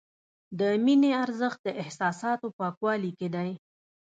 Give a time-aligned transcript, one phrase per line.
[0.59, 3.49] د مینې ارزښت د احساساتو پاکوالي کې دی.